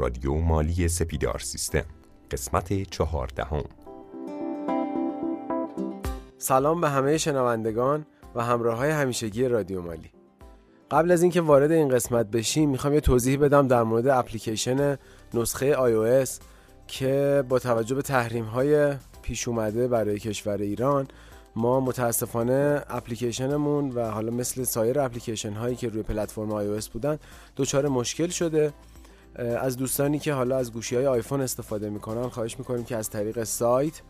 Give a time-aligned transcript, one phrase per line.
[0.00, 1.84] رادیو مالی سپیدار سیستم.
[2.30, 3.64] قسمت چهاردهم.
[6.38, 10.10] سلام به همه شنوندگان و همراه های همیشگی رادیو مالی.
[10.90, 14.98] قبل از اینکه وارد این قسمت بشیم می‌خوام یه توضیح بدم در مورد اپلیکیشن
[15.34, 16.30] نسخه iOS
[16.86, 21.08] که با توجه به تحریم های پیش اومده برای کشور ایران
[21.56, 27.18] ما متاسفانه اپلیکیشنمون و حالا مثل سایر اپلیکیشن هایی که روی پلتفرم iOS بودن
[27.56, 28.72] دچار مشکل شده.
[29.40, 33.44] از دوستانی که حالا از گوشی های آیفون استفاده می‌کنن خواهش می‌کنیم که از طریق
[33.44, 34.02] سایت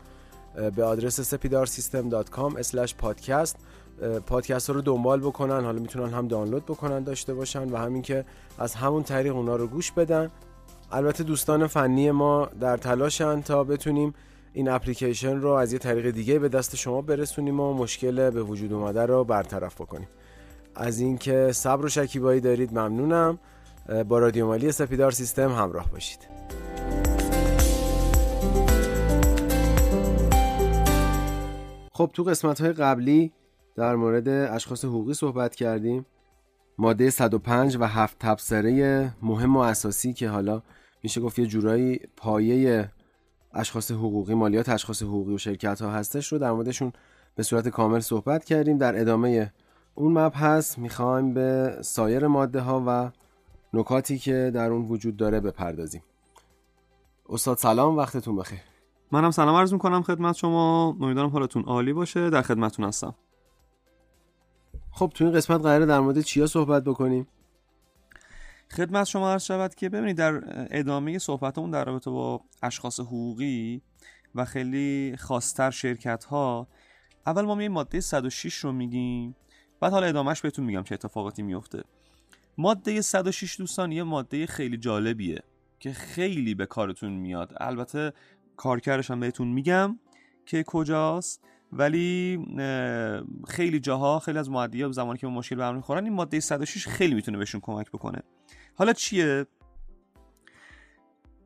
[0.75, 3.55] به آدرس sepidarsystem.com پادکست
[4.27, 5.63] پادکست رو دنبال بکنن.
[5.63, 8.25] حالا می‌تونن هم دانلود بکنن داشته باشن و همین که
[8.57, 10.31] از همون طریق اونا رو گوش بدن.
[10.91, 14.13] البته دوستان فنی ما در تلاشن تا بتونیم
[14.53, 18.73] این اپلیکیشن رو از یه طریق دیگه به دست شما برسونیم و مشکل به وجود
[18.73, 20.07] اومده رو برطرف بکنیم.
[20.75, 23.39] از اینکه صبر و شکیبایی دارید ممنونم.
[24.07, 26.27] با رادیو مالی سپیدار سیستم همراه باشید.
[31.91, 33.31] خب تو قسمت های قبلی
[33.75, 36.05] در مورد اشخاص حقوقی صحبت کردیم.
[36.77, 40.61] ماده 105 و هفت تبصره مهم و اساسی که حالا
[41.03, 42.91] میشه گفت یه جورایی پایه
[43.53, 46.91] اشخاص حقوقی مالیات اشخاص حقوقی و شرکت ها هستش رو در موردشون
[47.35, 48.77] به صورت کامل صحبت کردیم.
[48.77, 49.53] در ادامه
[49.95, 53.11] اون مبحث می‌خوایم به سایر ماده ها و
[53.73, 56.03] نکاتی که در اون وجود داره بپردازیم.
[57.29, 58.59] استاد سلام وقتتون بخیر.
[59.11, 60.97] منم سلام عرض می‌کنم خدمت شما.
[61.01, 62.29] امیدوارم حالتون عالی باشه.
[62.29, 63.15] در خدمتتون هستم.
[64.91, 67.27] خب تو این قسمت قراره در مورد چیا صحبت بکنیم؟
[68.71, 70.41] خدمت شما عرض شود که ببینید در
[70.71, 73.81] ادامه صحبتمون در رابطه با اشخاص حقوقی
[74.35, 76.67] و خیلی خاصتر شرکت ها
[77.25, 79.35] اول ما میایم ماده 106 رو میگیم.
[79.79, 81.83] بعد حالا ادامهش بهتون میگم چه اتفاقاتی میفته
[82.61, 85.43] ماده 106 دوستان یه ماده خیلی جالبیه
[85.79, 87.53] که خیلی به کارتون میاد.
[87.57, 88.13] البته
[88.57, 89.99] کارکردش هم بهتون میگم
[90.45, 92.39] که کجاست ولی
[93.47, 97.37] خیلی جاها خیلی از معدی‌ها زمانی که مشکل به می‌خورن این ماده 106 خیلی می‌تونه
[97.37, 98.21] بهشون کمک بکنه.
[98.75, 99.45] حالا چیه؟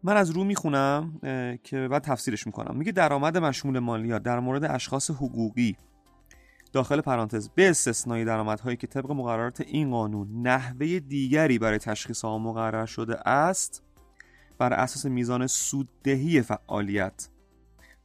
[0.04, 1.20] من از رو می‌خونم
[1.64, 2.78] که بعد تفسیرش می‌کنم.
[2.78, 5.76] میگه درآمد مشمول مالیات در مورد اشخاص حقوقی.
[6.76, 12.42] داخل پرانتز به استثنای درآمدهایی که طبق مقررات این قانون نحوه دیگری برای تشخیص آن
[12.42, 13.84] مقرر شده است
[14.58, 17.30] بر اساس میزان سوددهی فعالیت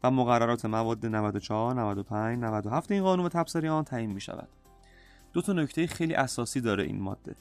[0.05, 4.49] و مقررات مواد 94, 95, 97 این قانون و تبصری آن تعیین می شود.
[5.33, 7.35] دو تا نکته خیلی اساسی داره این ماده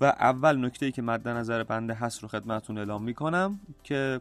[0.00, 4.20] و اول نکته که مد نظر بنده هست رو خدمتتون اعلام می کنم که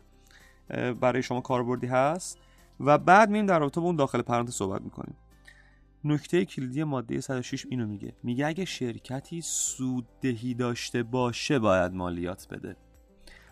[1.01, 2.39] برای شما کاربردی هست
[2.79, 5.15] و بعد میریم در رابطه با اون داخل پرانتز صحبت می‌کنیم
[6.03, 8.13] نکته کلیدی ماده 106 اینو میگه.
[8.23, 12.75] میگه اگه شرکتی سوددهی داشته باشه باید مالیات بده.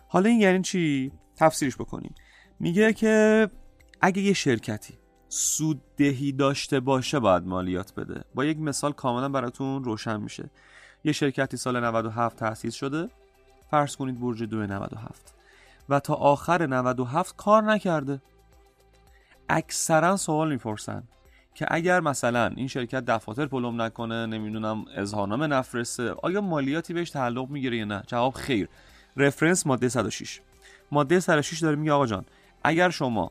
[0.08, 2.14] حالا این یعنی چی؟ تفسیرش بکنیم.
[2.60, 3.48] میگه که
[4.00, 4.94] اگه یه شرکتی
[5.28, 8.24] سوددهی داشته باشه باید مالیات بده.
[8.34, 10.50] با یک مثال کاملا براتون روشن میشه.
[11.04, 13.08] یه شرکتی سال 97 تأسیس شده.
[13.70, 15.34] فرض کنید برج 297
[15.88, 18.22] و تا آخر 97 کار نکرده.
[19.48, 21.02] اکثرا سوال می‌پرسن.
[21.56, 27.50] که اگر مثلا این شرکت دفاتر پلم نکنه نمی‌دونم اظهارنامه نفرسته آیا مالیاتی بهش تعلق
[27.50, 28.68] می‌گیره یا نه؟ جواب خیر.
[29.16, 30.40] رفرنس ماده 106
[30.92, 32.24] ماده 106 داره میگه آقا جان
[32.64, 33.30] اگر شما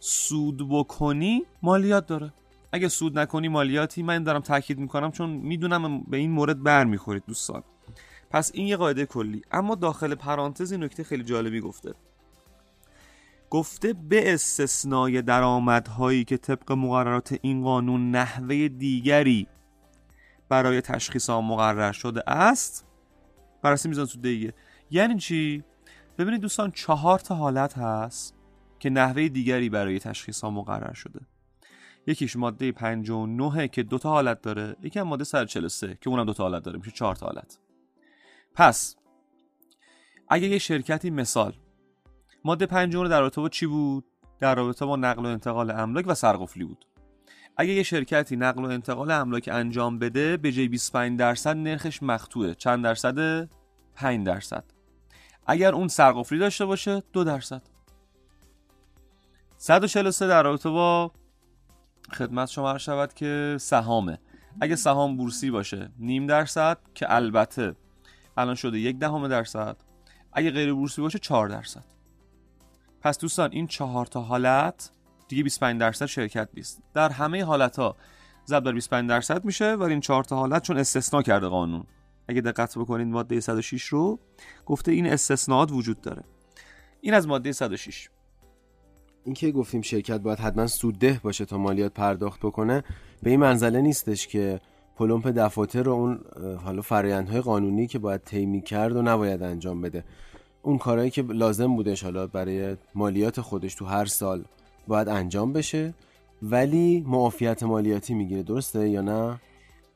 [0.00, 2.32] سود بکنی مالیات داره.
[2.72, 7.62] اگه سود نکنی مالیاتی من دارم تاکید می‌کنم چون می‌دونم به این مورد برمیخورید دوستان.
[8.30, 9.42] پس این یه قاعده کلی.
[9.52, 11.94] اما داخل پرانتز این نکته خیلی جالبی گفته.
[13.50, 19.46] گفته به استثنای درآمدهایی که طبق مقررات این قانون نحوه دیگری
[20.48, 22.86] برای تشخیص آن مقرر شده است
[23.62, 24.26] بررسی میزان سود
[24.90, 25.64] یعنی چی؟
[26.18, 28.34] ببینید دوستان چهار تا حالت هست
[28.78, 31.20] که نحوه دیگری برای تشخیص ها مقرر شده.
[32.06, 36.32] یکیش ماده 59 که دو تا حالت داره یکی هم ماده 143 که اونم دو
[36.32, 37.58] تا حالت داره میشه چهار تا حالت.
[38.54, 38.96] پس
[40.28, 41.52] اگه یه شرکتی مثال
[42.48, 44.04] ماده 59 در رابطه با چی بود؟
[44.38, 46.84] در رابطه با نقل و انتقال املاک و سرقفلی بود.
[47.56, 52.54] اگه یه شرکتی نقل و انتقال املاک انجام بده به جای 25 درصد نرخش مختوه
[52.54, 53.48] چند درصد؟
[53.94, 54.64] 5 درصد.
[55.46, 57.62] اگر اون سرقفلی داشته باشه دو درصد.
[59.56, 61.12] 143 در رابطه با
[62.12, 64.18] خدمت شما عرض شود که سهامه.
[64.60, 67.74] اگه سهام بورسی باشه نیم درصد که البته
[68.36, 69.76] الان شده یک دهم درصد.
[70.32, 71.97] اگه غیر بورسی باشه 4 درصد.
[73.00, 74.90] پس دوستان این چهار تا حالت
[75.28, 76.82] دیگه 25 درصد شرکت نیست.
[76.94, 77.96] در همه حالت ها
[78.46, 81.84] ضرب در 25 درصد میشه ولی این چهار تا حالت چون استثنا کرده قانون.
[82.28, 84.18] اگه دقت بکنید ماده 106 رو
[84.66, 86.24] گفته این استثناءات وجود داره.
[87.00, 88.08] این از ماده 106
[89.24, 92.84] اینکه گفتیم شرکت باید حتما سودده باشه تا مالیات پرداخت بکنه
[93.22, 94.60] به این منزله نیستش که
[94.96, 96.20] پلمپ دفاتر و اون
[96.64, 100.04] حالا فرایندهای قانونی که باید طی کرد و نباید انجام بده.
[100.62, 104.44] اون کارهایی که لازم بودش حالا برای مالیات خودش تو هر سال
[104.86, 105.94] باید انجام بشه
[106.42, 108.42] ولی معافیت مالیاتی می‌گیره.
[108.42, 109.40] درسته یا نه؟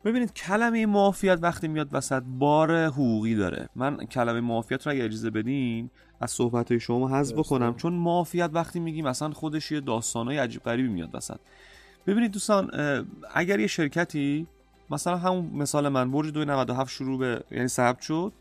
[0.05, 3.69] ببینید کلمه معافیت وقتی میاد وسط بار حقوقی داره.
[3.77, 7.75] من کلمه معافیت رو اگه اجازه بدین از صحبت های شما حذف بکنم.
[7.75, 11.39] چون معافیت وقتی میگیم مثلا خودش یه داستانای عجیب غریبی میاد وسط.
[12.07, 12.71] ببینید دوستان
[13.35, 14.47] اگر یه شرکتی
[14.91, 18.33] مثلا همون مثال من برج 297 شروع به یعنی ثبت شد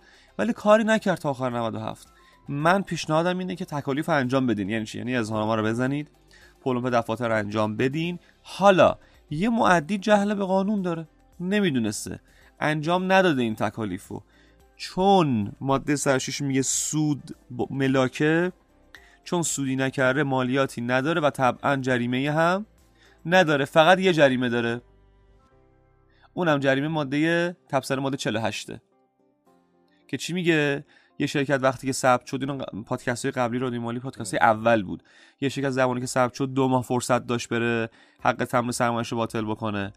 [0.42, 2.08] ولی کاری نکرد تا آخر 97
[2.50, 4.70] من پیشنهادم اینه که تکالیف انجام بدین.
[4.70, 6.12] یعنی چی؟ یعنی اظهارنامه رو بزنید.
[6.62, 8.20] پلمپ دفاتر انجام بدین.
[8.44, 8.98] حالا
[9.30, 11.08] یه معدی جهل به قانون داره.
[11.40, 12.20] نمی‌دونسته.
[12.60, 14.22] انجام نداده این تکالیفو
[14.76, 17.36] چون ماده 106 میگه سود
[17.70, 18.52] ملاکه
[19.24, 22.66] چون سودی نکرده مالیاتی نداره و طبعا جریمه هم
[23.26, 23.66] نداره.
[23.66, 24.82] فقط یه جریمه داره.
[26.34, 28.72] اونم جریمه ماده تبصره ماده 48
[30.12, 30.86] که چی میگه؟
[31.20, 35.04] یه شرکت وقتی که ثبت شد این پادکست های قبلی رادیو مالی پادکست اول بود.
[35.42, 37.90] یه شرکت زمانی که ثبت شد دو ماه فرصت داشت بره
[38.22, 39.94] حق تمام سرمایه‌اش رو باطل بکنه.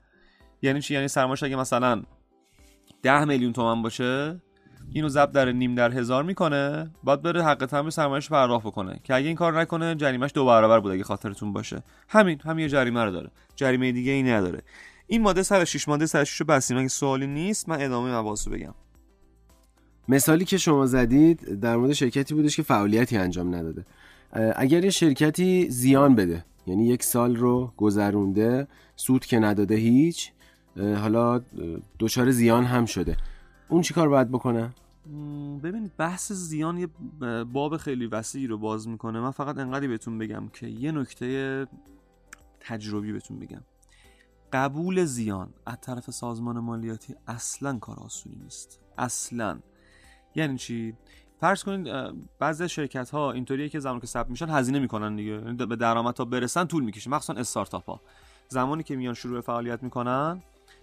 [0.63, 2.03] یعنی چی؟ یعنی سرمایه‌اش اگه مثلا
[3.03, 4.41] 10 میلیون تومن باشه
[4.93, 9.01] اینو ضرب در نیم در هزار می‌کنه بعد بره حق تمام سرمایه‌اش پرداخت بکنه.
[9.05, 11.83] که اگه این کار نکنه جریمهش دو برابر بود اگه خاطرتون باشه.
[12.09, 13.31] همین همین یه جریمه رو داره.
[13.57, 14.63] جریمه دیگه ای نداره.
[15.07, 18.75] این ماده 106 ماده 106 رو بسیم اگه سوالی نیست من ادامه مباحث بگم.
[20.09, 23.85] مثالی که شما زدید در مورد شرکتی بودش که فعالیتی انجام نداده.
[24.57, 30.33] اگر یه شرکتی زیان بده یعنی یک سال رو گذرونده سود که نداده هیچ
[30.77, 31.43] حالا
[31.99, 33.17] دچار زیان هم شده.
[33.69, 34.75] اون چیکار باید بکنه؟
[35.63, 36.89] ببینید بحث زیان یه
[37.45, 39.21] باب خیلی وسیعی رو باز می‌کنه.
[39.21, 41.67] من فقط انقدری بهتون بگم که یه نکته
[42.61, 43.61] تجربی بهتون بگم.
[44.53, 48.81] قبول زیان از طرف سازمان مالیاتی اصلا کار آسونی نیست.
[48.99, 49.59] اصلا.
[50.35, 50.95] یعنی چی؟
[51.41, 51.89] فرض کنید
[52.39, 55.33] بعضی شرکت ها اینطوریه که زمانی که ثبت میشن هزینه می‌کنن دیگه.
[55.33, 57.11] یعنی به درآمد تا برسن طول می‌کشه.
[57.11, 58.01] مخصوصا استارتاپ ها
[58.49, 60.43] زمانی که میان شروع فعالیت می‌کنن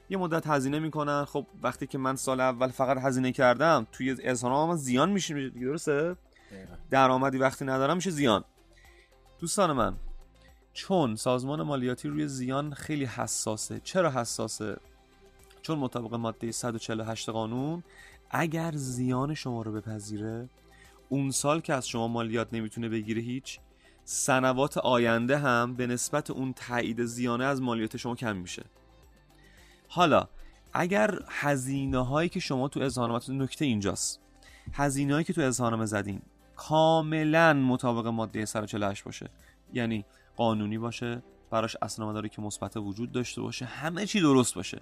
[0.10, 1.26] یه مدت هزینه می‌کنن.
[1.26, 5.50] خب وقتی که من سال اول فقط هزینه کردم توی اظهارنامه زیان میشه.
[5.50, 6.16] دیگه درسته؟
[6.90, 8.44] درآمدی وقتی ندارم میشه زیان.
[9.40, 9.96] دوستان من
[10.74, 13.82] چون سازمان مالیاتی روی زیان خیلی حساسه.
[13.84, 14.78] چرا حساسه؟
[15.62, 17.84] چون مطابق ماده 148 قانون
[18.32, 20.50] اگر زیان شما رو بپذیره
[21.10, 23.60] اون سال که از شما مالیات نمی‌تونه بگیره هیچ
[24.04, 28.64] سنوات آینده هم به نسبت اون تایید زیانه از مالیات شما کم میشه.
[29.88, 30.28] حالا
[30.74, 34.20] اگر هزینه هایی که شما تو اظهارنامه نکته اینجاست.
[34.74, 36.22] هزینه هایی که تو اظهارنامه زدین
[36.56, 39.30] کاملا مطابق ماده 148 باشه.
[39.74, 40.06] یعنی
[40.36, 44.82] قانونی باشه براش اسناد که مثبت وجود داشته باشه همه چی درست باشه.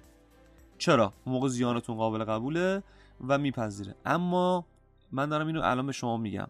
[0.78, 2.82] چرا؟ موقع زیانتون قابل قبوله.
[3.28, 3.94] و میپذیره.
[4.04, 4.66] اما
[5.12, 6.46] من دارم اینو الان به شما میگم.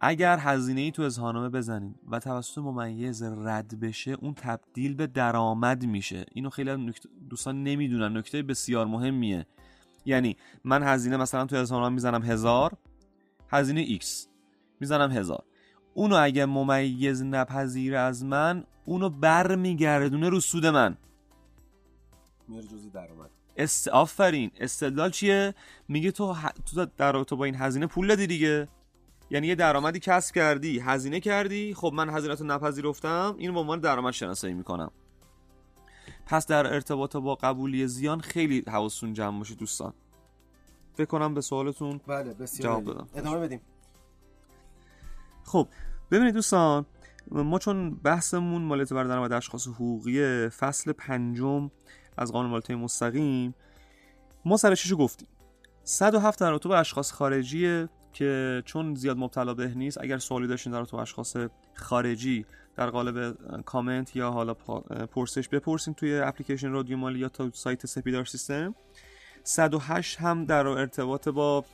[0.00, 5.86] اگر هزینه ای تو اظهارنامه بزنید و توسط ممیز رد بشه اون تبدیل به درآمد
[5.86, 6.26] میشه.
[6.32, 6.94] اینو خیلی
[7.30, 8.16] دوستان نمی‌دونن.
[8.16, 9.46] نکته بسیار مهمیه.
[10.04, 12.72] یعنی من هزینه مثلا تو اظهارنامه می‌زنم هزار
[13.48, 14.04] هزینه X
[14.80, 15.44] می‌زنم هزار.
[15.94, 20.96] اونو اگه ممیز نپذیره از من اونو برمیگردونه رو سود من.
[22.48, 23.30] میره جزی درآمد.
[23.56, 23.88] است...
[23.88, 24.50] آفرین.
[24.60, 25.54] استدلال چیه؟
[25.88, 26.36] میگه تو
[26.74, 28.68] تو در رابطه با این هزینه پول دادی دیگه.
[29.30, 31.74] یعنی یه درآمدی کسب کردی هزینه کردی.
[31.74, 33.34] خب من هزینه رو نپذیرفتم.
[33.38, 34.90] اینو به عنوان درآمد شناسایی می‌کنم.
[36.26, 39.92] پس در ارتباط با قبولی زیان خیلی حواستون جمع باشه دوستان.
[40.94, 43.60] فکر کنم به سوالتون بله بسیار جواب بدم ادامه بدیم.
[45.44, 45.68] خب
[46.10, 46.86] ببینید دوستان
[47.30, 51.70] ما چون بحثمون مالیات بر درآمد اشخاص حقوقی فصل پنجم
[52.16, 53.54] از قانون مالیات مستقیم
[54.44, 55.28] ما سر رو گفتیم.
[55.84, 60.84] 107 در رابطه اشخاص خارجی که چون زیاد مبتلا به نیست اگر سوالی داشتین در
[60.84, 61.36] تو اشخاص
[61.74, 64.54] خارجی در قالب کامنت یا حالا
[65.06, 68.74] پرسش بپرسین توی اپلیکیشن رادیو مالی یا تا سایت سپیدار سیستم.
[69.42, 71.64] 108 هم در ارتباط با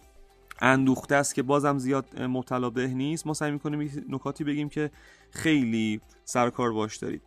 [0.60, 3.26] اندوخته است که بازم زیاد مبتلا به نیست.
[3.26, 4.90] ما سعی می‌کنیم نکاتی بگیم که
[5.30, 7.22] خیلی سرکار باش دارید.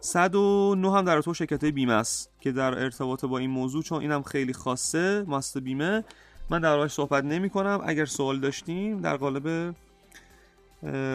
[0.00, 4.22] 109 هم در تو شرکت بیمه است که در ارتباط با این موضوع چون اینم
[4.22, 6.04] خیلی خاصه ماست بیمه.
[6.50, 9.74] من در واقع صحبت نمی کنم اگر سوال داشتیم در قالب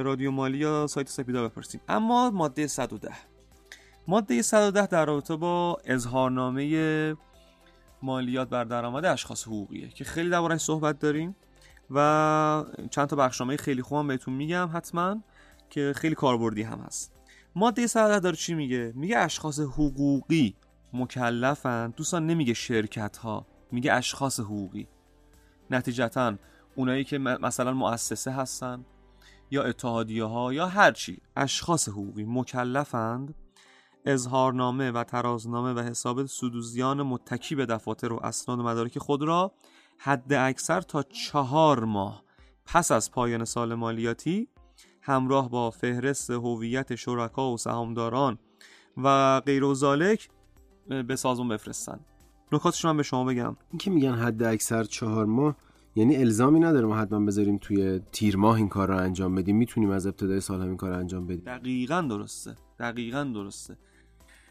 [0.04, 3.12] رادیو مالی یا سایت سپیدا بپرسیم اما ماده 110
[4.08, 7.16] ماده 110 در رابطه با اظهارنامه
[8.02, 11.36] مالیات بر درآمد اشخاص حقوقیه که خیلی دربارش صحبت داریم
[11.92, 15.18] و چند تا بخشنامه خیلی خوبم بهتون میگم حتما
[15.70, 17.12] که خیلی کاربردی هم هست.
[17.56, 20.56] ماده 110 چی میگه؟ میگه اشخاص حقوقی
[20.94, 21.94] مکلفن.
[21.98, 24.88] دوستان نمیگه شرکت ها میگه اشخاص حقوقی.
[25.70, 26.36] نتیجتا
[26.76, 28.86] اونایی که مثلا مؤسسه هستن
[29.52, 33.36] یا اتحادیه ها یا هرچی اشخاص حقوقی مکلفند.
[34.06, 39.52] اظهارنامه و ترازنامه و حساب سودوزیان متکی به دفاتر و اسناد و مدارک خود را
[39.98, 42.24] حد اکثر تا چهار ماه
[42.66, 44.48] پس از پایان سال مالیاتی
[45.06, 48.38] همراه با فهرست هویت شرکا و سهامداران
[48.98, 49.74] و غیر و
[51.08, 52.00] به سازمان بفرستن.
[52.52, 53.56] نکاتش من به شما بگم.
[53.72, 55.56] این که میگن حد اکثر چهار ماه
[55.96, 59.58] یعنی الزامی نداره ما حتما بذاریم توی تیر ماه این کار رو انجام بدیم.
[59.58, 61.44] می‌تونیم از ابتدای سال همین کار رو انجام بدیم.
[61.46, 62.56] دقیقا درسته.
[62.80, 63.78] دقیقا درسته.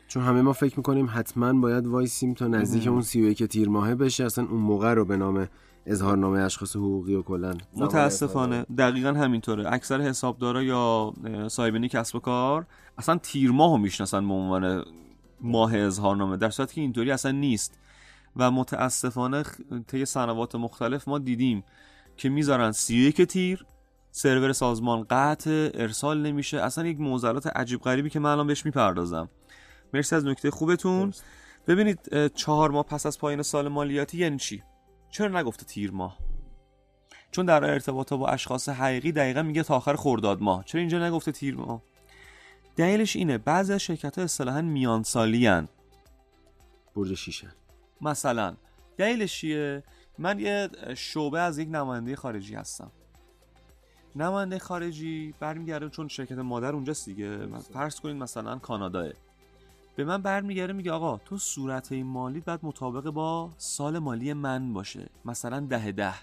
[0.09, 3.68] چون همه ما فکر می‌کنیم حتما باید وایسیم تا نزدیک اون سی و یک تیر
[3.68, 4.25] ماهه بشه.
[4.25, 5.49] اصلا اون موقع رو به نام
[5.87, 9.73] اظهارنامه اشخاص حقوقی و کلا متاسفانه دقیقا همینطوره.
[9.73, 11.12] اکثر حسابدارا یا
[11.49, 12.67] صاحبینی کسب و کار
[12.99, 14.85] اصلا تیر ماهو می‌شناسن به عنوان
[15.41, 17.79] ماه اظهارنامه در صورتی که اینطوری اصلا نیست.
[18.37, 19.43] و متاسفانه
[19.87, 21.65] طی سنوات مختلف ما دیدیم
[22.17, 23.67] که می‌ذارن سی یک تیر
[24.11, 26.61] سرور سازمان قطع ارسال نمیشه.
[26.61, 29.29] اصلا یک موزلات عجیب غریبی که من الان بهش می‌پردازم.
[29.95, 31.12] مرسی از نکته خوبتون.
[31.67, 34.62] ببینید چهار ماه پس از پایان سال مالیاتی یعنی چی؟
[35.12, 36.19] چرا نگفته تیر ماه؟
[37.31, 40.64] چون در ارتباط با اشخاص حقیقی دقیقا میگه تا آخر خرداد ماه.
[40.64, 41.83] چرا اینجا نگفته تیر ماه؟
[42.76, 45.62] دلیلش اینه بعضی از شرکت ها اصطلاحا میان سالی
[46.97, 47.49] برج شیشه.
[48.00, 48.57] مثلا
[48.97, 49.83] دلیلش چیه؟
[50.19, 52.92] من یه شعبه از یک نماینده خارجی هستم.
[54.16, 57.47] نماینده خارجی برمیگرده چون شرکت مادر اونجاست دیگه.
[57.73, 59.09] فرض کنید مثلا کاناداه.
[59.97, 65.09] به من برمیگرده میگه آقا تو صورت مالی باید مطابق با سال مالی من باشه
[65.25, 66.15] مثلا ده ده.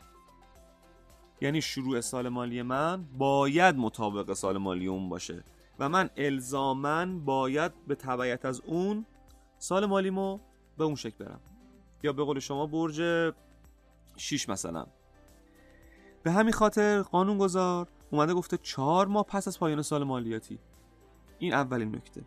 [1.41, 5.43] یعنی شروع سال مالی من باید مطابق سال مالی اون باشه
[5.79, 9.05] و من الزامن باید به تبعیت از اون
[9.57, 10.39] سال مالیمو
[10.77, 11.39] به اون شکل برم.
[12.03, 13.31] یا به قول شما برج
[14.17, 14.85] 6 مثلا.
[16.23, 20.59] به همین خاطر قانون گذار اومده گفته چهار ماه پس از پایان سال مالیاتی.
[21.39, 22.21] این اولین نکته.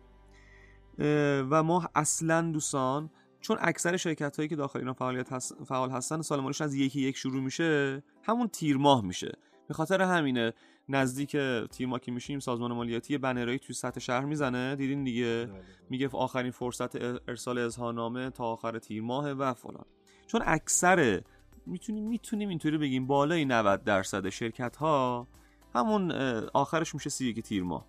[1.49, 3.09] و ما اصلا دوستان
[3.41, 7.41] چون اکثر شرکت هایی که داخل اینا فعالیت فعال هستن سال از یکی یک شروع
[7.41, 9.31] میشه همون تیر ماه میشه.
[9.67, 10.53] به خاطر همینه
[10.89, 11.37] نزدیک
[11.71, 14.75] تیر ماه که میشیم سازمان مالیاتی بنرایی توی سطح شهر می‌زنه.
[14.75, 15.63] دیدین دیگه؟ بله.
[15.89, 16.95] میگه آخرین فرصت
[17.29, 19.85] ارسال اظهارنامه تا آخر تیر ماه و فلان.
[20.27, 21.21] چون اکثر
[21.65, 25.27] می‌تونیم می‌تونیم اینطوری بگیم بالای 90 درصد شرکت ها
[25.75, 26.11] همون
[26.53, 27.85] آخرش میشه سی تیر ماه.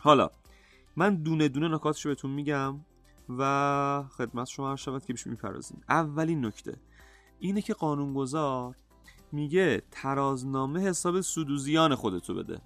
[0.00, 0.30] حالا
[0.96, 2.80] من دونه دونه نکاتش بهتون میگم
[3.28, 6.76] و خدمت شما هم شود که بیش میپرازیم اولین نکته
[7.38, 8.76] اینه که قانونگذار
[9.32, 12.60] میگه ترازنامه حساب سودوزیان خودتو بده.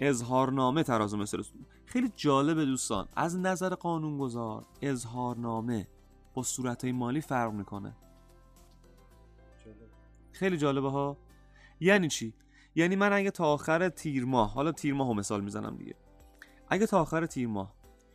[0.00, 1.42] اظهارنامه ترازنامه مثل
[1.86, 3.08] خیلی جالبه دوستان.
[3.16, 5.88] از نظر قانونگذار اظهارنامه
[6.34, 7.96] با صورت مالی فرق می‌کنه.
[10.32, 11.16] خیلی جالبه ها.
[11.80, 12.34] یعنی چی؟
[12.74, 15.94] یعنی من اگه تا آخر تیر ماه حالا تیر ماه مثال می‌زنم دیگه.
[16.68, 17.74] اگه تا آخر تیر ماه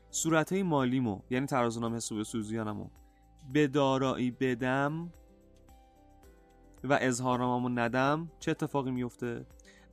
[0.10, 2.88] صورت مالیمو یعنی ترازنامه حساب سوزیانمو
[3.54, 5.14] به دارایی بدم
[6.84, 9.46] و اظهارنامه‌مو ندم چه اتفاقی میفته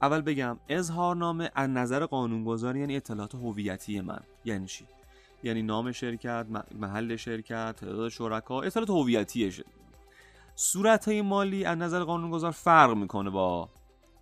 [0.03, 4.21] اول بگم اظهارنامه از نظر قانونگذار یعنی اطلاعات هویتی من.
[4.45, 4.87] یعنی چی؟
[5.43, 9.53] یعنی نام شرکت محل شرکت تعداد شرکا اطلاعات هویتیه
[10.55, 13.69] صورت های مالی از نظر قانونگذار فرق می‌کنه با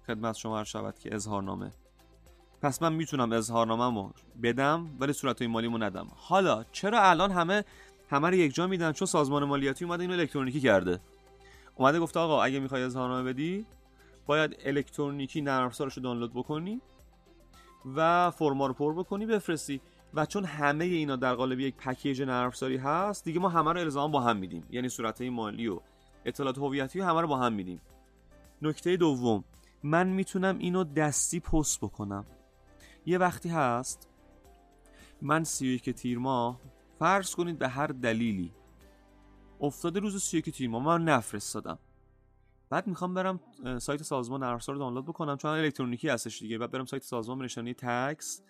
[0.07, 1.71] خدمت شما هر شود که اظهارنامه
[2.67, 4.11] پس من می‌تونم اظهارنامه‌مو
[4.43, 6.07] بدم ولی صورت مالیمو ندم.
[6.17, 7.65] حالا چرا الان همه
[8.11, 11.01] همه رو یک جا میدن؟ چون سازمان مالیاتی اومده اینو الکترونیکی کرده.
[11.77, 13.67] اومده گفته آقا اگه می‌خوای اظهارنامه بدی
[14.27, 15.71] باید الکترونیکی نرم
[16.03, 16.81] دانلود بکنی
[17.97, 19.81] و فرما رو پر بکنی بفرستی.
[20.15, 22.51] و چون همه اینا در قالب یک پکیج نرم
[22.85, 24.65] هست دیگه ما همه رو الزام با هم میدیم.
[24.71, 25.81] یعنی صورت مالی و
[26.25, 27.81] اطلاعات هویتی همه رو با هم میدیم.
[28.63, 29.45] نکته دوم
[29.83, 32.25] من می‌تونم اینو دستی پست بکنم.
[33.07, 34.09] یه وقتی هست
[35.23, 36.61] من سی یک تیر ماه
[36.99, 38.53] فرض کنید به هر دلیلی
[39.61, 41.79] افتاده روز سی یک تیر ماه من نفرستادم.
[42.71, 43.41] بعد می‌خوام برم
[43.79, 46.59] سایت سازمان نرم رو دانلود بکنم چون الکترونیکی هستش دیگه.
[46.59, 48.41] بعد برم سایت سازمان نشانی tax.gov.ir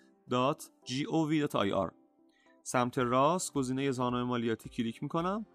[2.63, 5.45] سمت راست گزینه اظهارنامه مالیاتی کلیک می‌کنم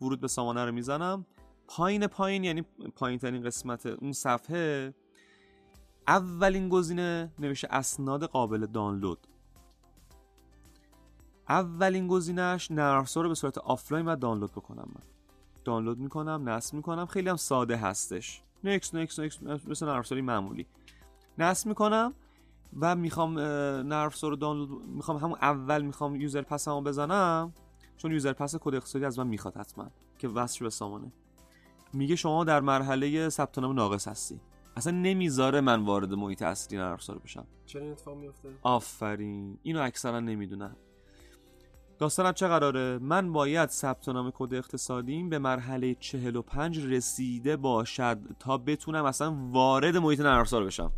[0.00, 1.26] ورود به سامانه رو می‌زنم.
[1.68, 2.62] پایین پایین یعنی
[2.96, 4.94] پایین ترین قسمت اون صفحه
[6.08, 9.18] اولین گزینه نوشته اسناد قابل دانلود.
[11.48, 15.02] اولین گزینهش نرم رو به صورت آفلاین و دانلود بکنم من.
[15.64, 18.42] دانلود می‌کنم نصب می‌کنم خیلی هم ساده هستش.
[18.64, 20.66] نکس نکس نکس مثل نرم معمولی.
[21.38, 22.14] نصب می‌کنم
[22.80, 23.38] و می‌خوام
[23.88, 27.52] نرم رو دانلود می‌خوام همون اول می‌خوام user pass مو بزنم
[27.96, 31.12] چون یوزر پس کد اقتصادی از من می‌خواد حتما که وصل به سامانه.
[31.92, 34.40] میگه شما در مرحله ثبت نام ناقص هستی.
[34.78, 37.46] اصلا نمی‌ذاره من وارد محیط اصلی نرم افزار بشم.
[37.66, 39.58] چرا این اتفاق میفته آفرین.
[39.62, 40.76] اینو اکثرا نمی‌دونم
[41.98, 48.58] داستانم چه قراره؟ من باید ثبت نام کد اقتصادیم به مرحله 45 رسیده باشد تا
[48.58, 50.92] بتونم اصلا وارد محیط نرم افزار بشم.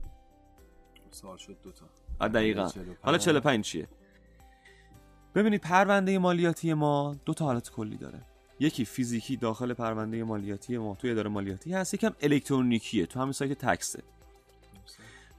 [1.10, 1.86] سوال شد دوتا
[2.28, 2.68] دقیقا.
[3.02, 3.88] حالا 45 چیه؟
[5.34, 8.22] ببینید پرونده مالیاتی ما دو تا حالت کلی داره.
[8.60, 13.52] یکی فیزیکی داخل پرونده مالیاتی ما توی اداره مالیاتی هست یکم الکترونیکیه تو همین سایت
[13.66, 14.02] تکسه.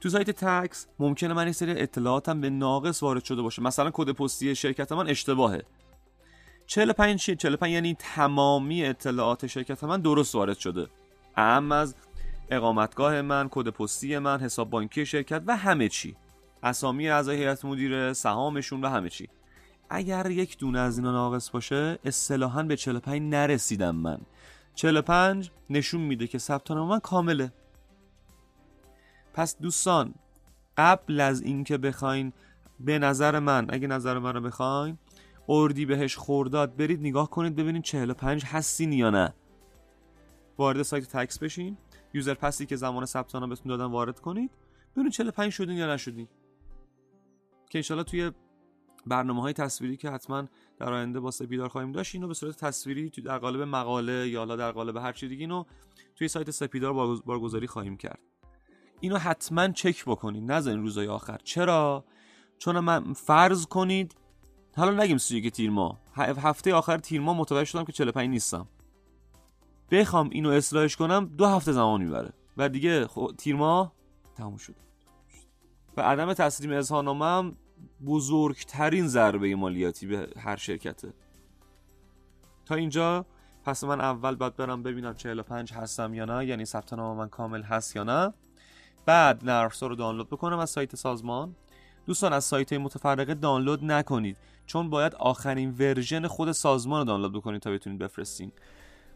[0.00, 3.62] تو سایت تکس ممکنه من یه سری اطلاعاتم به ناقص وارد شده باشه.
[3.62, 5.62] مثلا کد پستی شرکت من اشتباهه.
[6.66, 10.86] 45 چیه 45 یعنی تمامی اطلاعات شرکت من درست وارد شده.
[11.36, 11.94] اهم از
[12.50, 16.16] اقامتگاه من کد پستی من حساب بانکی شرکت و همه چی.
[16.62, 19.28] اسامی اعضای هیئت مدیره سهامشون و همه چی.
[19.94, 24.20] اگر یک دونه از اینا ناقص باشه اصطلاحا به 45 نرسیدم من.
[24.74, 27.52] 45 نشون میده که ثبت من کامله.
[29.34, 30.14] پس دوستان
[30.76, 32.32] قبل از اینکه بخواین
[32.80, 34.98] به نظر من اگه نظر من رو بخواین
[35.48, 39.34] اردی بهش خورداد برید نگاه کنید ببینید 45 هستین یا نه.
[40.58, 41.76] وارد سایت تکس بشین.
[42.14, 44.50] یوزر پسی که زمان ثبت نام بهتون دادن وارد کنید.
[44.92, 46.28] ببینید 45 شدین یا نشدین.
[47.70, 48.30] که انشالله توی
[49.06, 50.44] برنامه های تصویری که حتما
[50.78, 54.56] در آینده با سپیدار خواهیم داشت اینو به صورت تصویری در قالب مقاله یا حالا
[54.56, 55.64] در قالب هر چی دیگه اینو
[56.16, 56.92] توی سایت سپیدار
[57.26, 58.20] بارگذاری خواهیم کرد.
[59.00, 61.38] اینو حتما چک بکنید نذارین روزای آخر.
[61.44, 62.04] چرا؟
[62.58, 64.14] چون من فرض کنید
[64.76, 66.00] حالا نگیم سی تیر ماه.
[66.16, 68.68] هفته آخر تیر ماه متوجه شدم که 45 نیستم.
[69.90, 72.32] بخوام اینو اصلاحش کنم دو هفته زمان می‌بره.
[72.56, 73.92] و دیگه تیر ماه
[74.36, 74.74] تموم شد.
[75.96, 77.56] و عدم تسلیم اظهارنامه هم
[78.06, 81.12] بزرگترین ضربه مالیاتی به هر شرکته.
[82.66, 83.26] تا اینجا
[83.64, 87.62] پس من اول باید برم ببینم 45 هستم یا نه یعنی ثبت نام من کامل
[87.62, 88.32] هست یا نه.
[89.06, 91.56] بعد نرفسا رو دانلود بکنم از سایت سازمان.
[92.06, 97.62] دوستان از سایت متفرقه دانلود نکنید چون باید آخرین ورژن خود سازمان رو دانلود بکنید
[97.62, 98.52] تا بتونید بفرستین.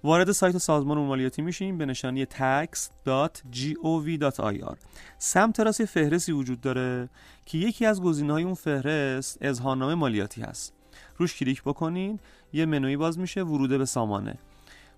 [0.07, 2.77] وارد سایت سازمان مالیاتی میشیم به نشانی tax.gov.ir
[5.19, 7.09] سمت راست فهرستی وجود داره
[7.47, 10.73] که یکی از گزینه‌های اون فهرست اظهارنامه مالیاتی هست.
[11.16, 12.19] روش کلیک بکنین
[12.53, 14.38] یه منوی باز میشه ورود به سامانه.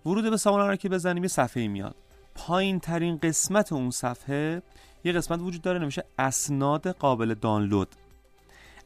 [0.06, 1.94] ورود به سامانه رو که بزنیم یه صفحه میاد.
[2.34, 4.62] پایین ترین قسمت اون صفحه
[5.04, 7.88] یه قسمت وجود داره نمیشه اسناد قابل دانلود.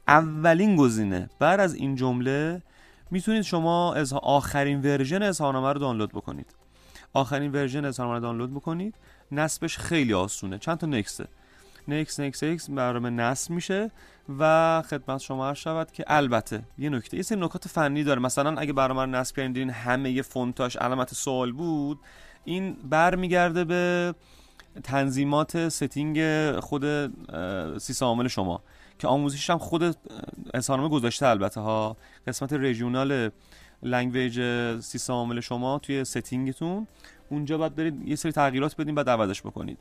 [0.09, 1.31] اولین گزینه.
[1.39, 2.63] بعد از این جمله
[3.13, 6.55] می‌تونید شما از آخرین version اظهارنامه رو دانلود بکنید.
[7.13, 8.95] آخرین version اظهارنامه رو دانلود بکنید.
[9.33, 10.59] نصبش خیلی آسونه.
[10.59, 11.25] چند تا next
[11.89, 12.71] ه next next next.
[12.71, 13.91] برنامه نصب میشه
[14.39, 18.21] و خدمت شما عرض شود که البته یه نکته یه سری نکات فنی داره.
[18.21, 22.01] مثلا اگه برنامه نصب کردین همه یه فونتاش علامت سوال بود.
[22.45, 24.15] این برمیگرده به
[24.85, 26.21] تنظیمات setting
[26.61, 26.85] خود
[27.79, 28.63] سیستم عامل شما.
[28.99, 29.97] که آموزشش هم خود
[30.55, 31.97] اظهارنامه گذاشته البته ها.
[32.27, 33.31] قسمت regional
[33.83, 34.41] language
[34.81, 36.87] سیستم عامل شما توی setting تون
[37.31, 39.79] اونجا باید برید یه سری تغییرات بدین بعد عوضش بکنید.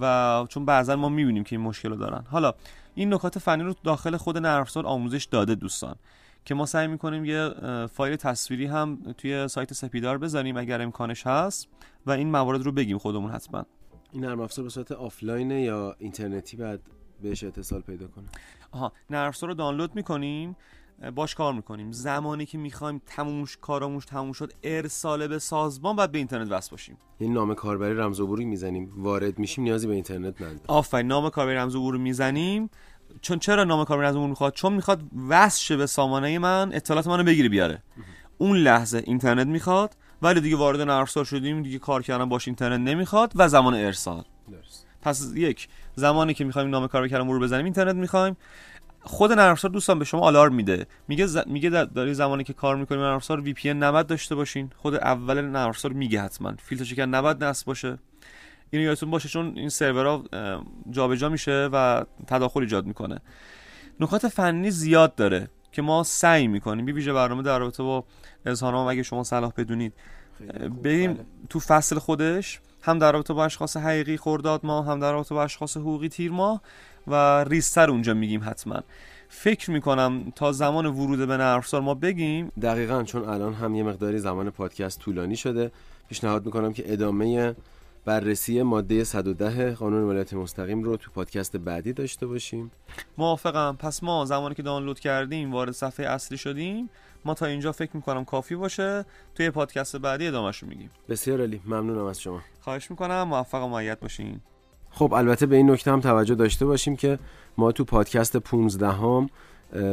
[0.00, 2.24] و چون بعضا ما می‌بینیم که این مشکل رو دارن.
[2.30, 2.52] حالا
[2.94, 5.96] این نکات فنی رو داخل خود نرم آموزش داده دوستان.
[6.44, 7.50] که ما سعی می‌کنیم یه
[7.86, 11.68] فایل تصویری هم توی سایت سپیدار بذاریم اگر امکانش هست
[12.06, 13.64] و این موارد رو بگیم خودمون حتما.
[14.12, 16.80] این نرم افزار به صورت آفلاین یا اینترنتی بعد
[17.22, 18.24] بهش اتصال پیدا کنه.
[18.70, 20.56] آها نرم رو دانلود می‌کنیم
[21.14, 21.92] باش کار می‌کنیم.
[21.92, 26.96] زمانی که می‌خوایم تمومش کاراموش تموم شد ارسال به سازمان بعد به اینترنت وصل باشیم.
[27.18, 28.90] این نام کاربری رمز عبوری می‌زنیم.
[28.96, 32.70] وارد میشیم نیازی به اینترنت نداره آفرین نام کاربری رمز عبوری می‌زنیم.
[33.20, 37.06] چون چرا نام کاربری رمز عبوری می‌خواد؟ چون می‌خواد وصل شه به سامانه من اطلاعات
[37.06, 37.82] منو بگیره بیاره.
[38.38, 43.32] اون لحظه اینترنت می‌خواد ولی دیگه وارد نرم شدیم دیگه کار کردن باش اینترنت نمی‌خواد
[43.34, 44.24] و زمان ارسال.
[44.50, 44.86] درست.
[45.02, 48.36] پس یک زمانی که می‌خوایم نام کار کردن رو بزنیم اینترنت می‌خوایم.
[49.04, 50.86] خود نرم دوستان به شما آلارم میده.
[51.08, 51.38] میگه ز...
[51.46, 54.70] میگه داری زمانی که کار می‌کنیم نرم افزار وی پی 90 داشته باشین.
[54.76, 56.52] خود اول نرم میگه حتما.
[56.58, 57.98] فیلتر شکن 90 نصب باشه.
[58.70, 60.24] اینو یادتون باشه چون این سرورها
[60.90, 63.18] جابجا میشه و تداخل ایجاد می‌کنه.
[64.00, 66.84] نکات فنی زیاد داره که ما سعی می‌کنیم.
[66.84, 68.04] بی ویژه برنامه در رابطه با
[68.46, 69.92] اظهارنامه اگه شما صلاح بدونید.
[70.82, 71.26] بریم بله.
[71.48, 72.60] تو فصل خودش.
[72.82, 76.30] هم در رابطه با اشخاص حقیقی خورداد ما هم در رابطه با اشخاص حقوقی تیر
[76.30, 76.60] ما
[77.06, 78.82] و ریستر اونجا میگیم حتما.
[79.28, 82.52] فکر می‌کنم تا زمان ورود به نرفسار ما بگیم.
[82.62, 85.70] دقیقا چون الان هم یه مقداری زمان پادکست طولانی شده
[86.08, 87.54] پیشنهاد می‌کنم که ادامه
[88.04, 92.70] بررسی ماده 110 قانون ولایت مستقیم رو تو پادکست بعدی داشته باشیم.
[93.18, 93.76] موافقم.
[93.78, 96.90] پس ما زمانی که دانلود کردیم وارد صفحه اصلی شدیم.
[97.24, 99.04] ما تا اینجا فکر می‌کنم کافی باشه.
[99.34, 100.90] توی پادکست بعدی ادامهش رو میگیم.
[101.08, 101.60] بسیار عالی.
[101.66, 102.40] ممنونم از شما.
[102.60, 103.22] خواهش می‌کنم.
[103.22, 104.40] موفق و معید باشین.
[104.90, 107.18] خب البته به این نکته هم توجه داشته باشیم که
[107.58, 109.30] ما تو پادکست 15 هم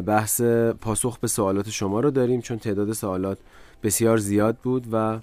[0.01, 0.41] بحث
[0.81, 3.37] پاسخ به سوالات شما رو داریم چون تعداد سوالات
[3.83, 5.19] بسیار زیاد بود و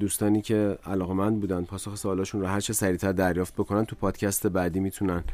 [0.00, 4.80] دوستانی که علاقمند بودن پاسخ سوالاشون رو هر چه سریعتر دریافت بکنن تو پادکست بعدی
[4.80, 5.24] می‌تونن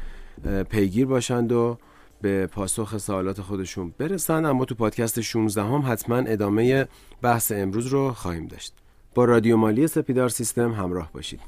[0.69, 1.77] پیگیر باشند و
[2.25, 6.87] به پاسخ سوالات خودشون برسن اما تو پادکست 16 هم حتما ادامه
[7.21, 8.73] بحث امروز رو خواهیم داشت.
[9.15, 11.39] با رادیو مالی سپیدار سیستم همراه باشید.